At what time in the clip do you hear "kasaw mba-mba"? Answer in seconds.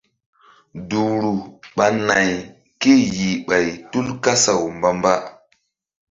4.23-5.13